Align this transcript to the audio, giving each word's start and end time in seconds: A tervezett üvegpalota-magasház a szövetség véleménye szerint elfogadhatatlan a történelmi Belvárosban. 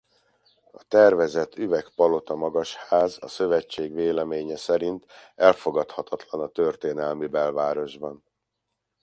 A 0.71 0.83
tervezett 0.87 1.55
üvegpalota-magasház 1.57 3.17
a 3.21 3.27
szövetség 3.27 3.93
véleménye 3.93 4.55
szerint 4.57 5.05
elfogadhatatlan 5.35 6.41
a 6.41 6.47
történelmi 6.47 7.27
Belvárosban. 7.27 8.23